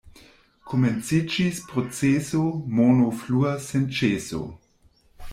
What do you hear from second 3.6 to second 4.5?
sen ĉeso.